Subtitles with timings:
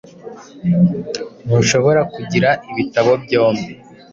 [1.45, 3.71] Ntushobora kugira ibitabo byombi